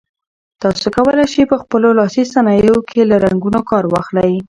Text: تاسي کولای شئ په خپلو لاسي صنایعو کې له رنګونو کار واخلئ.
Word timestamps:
تاسي 0.61 0.87
کولای 0.95 1.25
شئ 1.33 1.43
په 1.51 1.57
خپلو 1.63 1.87
لاسي 1.99 2.23
صنایعو 2.33 2.77
کې 2.89 3.01
له 3.09 3.15
رنګونو 3.25 3.59
کار 3.69 3.83
واخلئ. 3.89 4.31